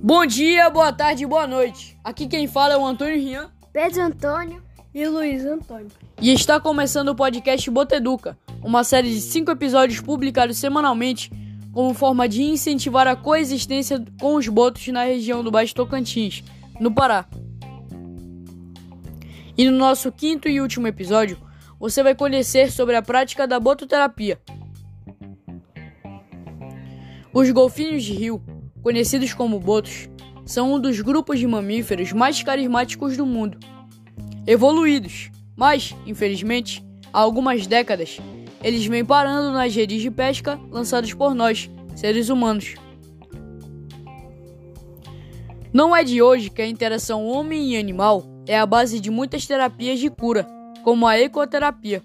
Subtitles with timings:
[0.00, 1.98] Bom dia, boa tarde, boa noite.
[2.04, 4.62] Aqui quem fala é o Antônio Rian Pedro Antônio
[4.94, 5.90] e Luiz Antônio.
[6.22, 11.32] e está começando o podcast Boteduca, uma série de cinco episódios publicados semanalmente
[11.72, 16.44] como forma de incentivar a coexistência com os botos na região do Baixo Tocantins,
[16.78, 17.26] no Pará.
[19.56, 21.36] E no nosso quinto e último episódio,
[21.78, 24.40] você vai conhecer sobre a prática da bototerapia.
[27.32, 28.42] Os golfinhos de rio,
[28.88, 30.08] conhecidos como botos,
[30.46, 33.58] são um dos grupos de mamíferos mais carismáticos do mundo.
[34.46, 38.18] Evoluídos, mas, infelizmente, há algumas décadas,
[38.64, 42.76] eles vêm parando nas redes de pesca lançadas por nós, seres humanos.
[45.70, 49.46] Não é de hoje que a interação homem e animal é a base de muitas
[49.46, 50.46] terapias de cura,
[50.82, 52.02] como a ecoterapia.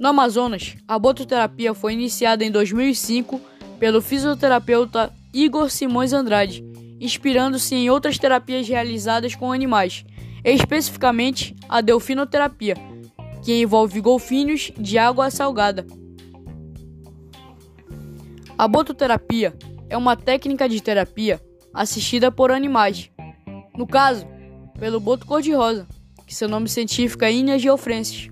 [0.00, 3.40] No Amazonas, a bototerapia foi iniciada em 2005
[3.78, 6.62] pelo fisioterapeuta Igor Simões Andrade,
[7.00, 10.04] inspirando-se em outras terapias realizadas com animais,
[10.44, 12.74] especificamente a delfinoterapia,
[13.42, 15.86] que envolve golfinhos de água salgada.
[18.58, 19.54] A bototerapia
[19.88, 21.40] é uma técnica de terapia
[21.72, 23.10] assistida por animais,
[23.76, 24.26] no caso,
[24.78, 25.88] pelo boto cor-de-rosa,
[26.26, 28.30] que seu nome científico é Inia geofrensis.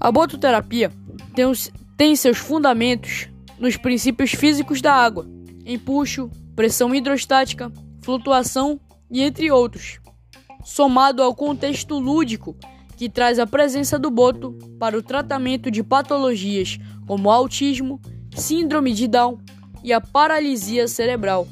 [0.00, 0.90] A bototerapia
[1.34, 5.26] tem, os, tem seus fundamentos nos princípios físicos da água,
[5.64, 7.72] empuxo, pressão hidrostática,
[8.02, 10.00] flutuação e entre outros,
[10.64, 12.56] somado ao contexto lúdico
[12.96, 18.00] que traz a presença do boto para o tratamento de patologias como autismo,
[18.34, 19.38] síndrome de Down
[19.82, 21.48] e a paralisia cerebral.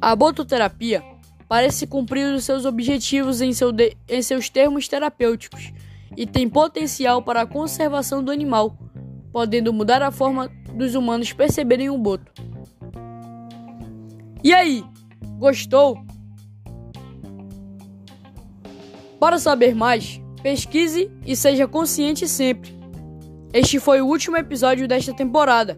[0.00, 1.02] A bototerapia
[1.48, 5.72] parece cumprir os seus objetivos em, seu de, em seus termos terapêuticos
[6.16, 8.76] e tem potencial para a conservação do animal,
[9.32, 12.32] podendo mudar a forma dos humanos perceberem o boto.
[14.42, 14.84] E aí,
[15.38, 15.98] gostou?
[19.18, 22.76] Para saber mais, pesquise e seja consciente sempre.
[23.52, 25.76] Este foi o último episódio desta temporada.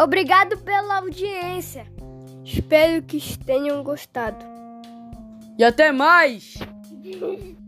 [0.00, 1.86] Obrigado pela audiência.
[2.44, 4.44] Espero que tenham gostado.
[5.58, 6.54] E até mais!